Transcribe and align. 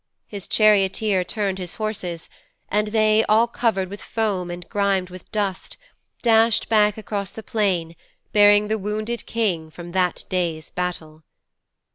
His 0.27 0.47
charioteer 0.47 1.23
turned 1.23 1.59
his 1.59 1.75
horses, 1.75 2.27
and 2.69 2.87
they, 2.87 3.23
all 3.25 3.45
covered 3.45 3.87
with 3.87 4.01
foam 4.01 4.49
and 4.49 4.67
grimed 4.67 5.11
with 5.11 5.31
dust, 5.31 5.77
dashed 6.23 6.67
back 6.69 6.97
across 6.97 7.29
the 7.29 7.43
plain 7.43 7.95
bearing 8.33 8.67
the 8.67 8.79
wounded 8.79 9.23
King 9.27 9.69
from 9.69 9.91
that 9.91 10.23
day's 10.27 10.71
battle.' 10.71 11.21